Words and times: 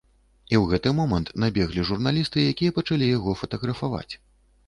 І 0.53 0.55
ў 0.59 0.61
гэты 0.69 0.93
момант 0.99 1.27
набеглі 1.43 1.83
журналісты, 1.89 2.41
якія 2.53 2.75
пачалі 2.77 3.13
яго 3.17 3.35
фатаграфаваць. 3.43 4.09